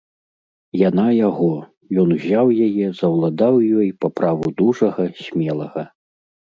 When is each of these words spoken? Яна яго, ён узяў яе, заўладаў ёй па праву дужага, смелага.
Яна 0.89 1.05
яго, 1.27 1.49
ён 2.05 2.17
узяў 2.17 2.47
яе, 2.69 2.87
заўладаў 3.03 3.55
ёй 3.79 3.89
па 4.01 4.07
праву 4.19 4.47
дужага, 4.59 5.03
смелага. 5.25 5.91